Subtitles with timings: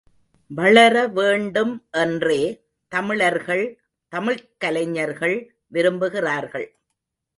[0.47, 2.63] வளர வேண்டும் என்றே
[2.87, 3.79] தமிழர்கள்,
[4.07, 5.55] தமிழ்க் கலைஞர்கள்
[5.73, 6.67] விரும்புகிறார்கள்.